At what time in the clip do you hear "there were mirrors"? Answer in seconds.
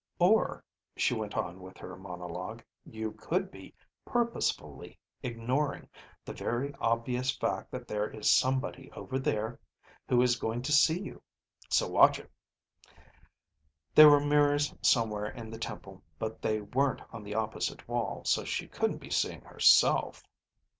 13.93-14.73